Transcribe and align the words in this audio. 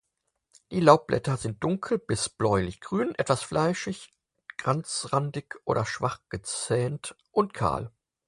Die 0.71 0.79
Laubblätter 0.79 1.37
sind 1.37 1.63
dunkel- 1.63 1.99
bis 1.99 2.27
bläulich-grün, 2.27 3.13
etwas 3.19 3.43
fleischig, 3.43 4.11
ganzrandig 4.57 5.59
oder 5.63 5.85
schwach 5.85 6.21
gezähnt 6.31 7.15
und 7.33 7.53
kahl. 7.53 7.91